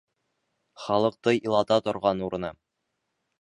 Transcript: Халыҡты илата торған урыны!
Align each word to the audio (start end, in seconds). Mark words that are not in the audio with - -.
Халыҡты 0.85 1.33
илата 1.49 1.79
торған 1.89 2.25
урыны! 2.29 2.51